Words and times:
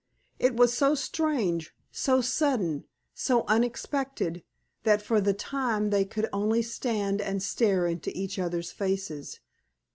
It 0.39 0.55
was 0.55 0.73
so 0.73 0.95
strange, 0.95 1.75
so 1.91 2.21
sudden, 2.21 2.85
so 3.13 3.43
unexpected, 3.47 4.41
that 4.81 5.03
for 5.03 5.21
the 5.21 5.31
time 5.35 5.91
they 5.91 6.05
could 6.05 6.27
only 6.33 6.63
stand 6.63 7.21
and 7.21 7.37
stare 7.43 7.85
into 7.85 8.09
each 8.17 8.39
other's 8.39 8.71
faces. 8.71 9.41